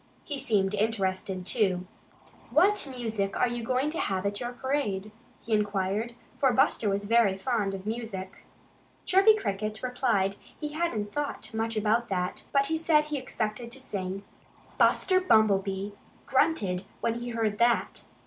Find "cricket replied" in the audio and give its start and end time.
9.35-10.31